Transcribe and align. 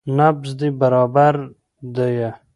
نبض 0.17 0.49
دې 0.59 0.69
برابر 0.81 1.35
ديه. 1.95 2.29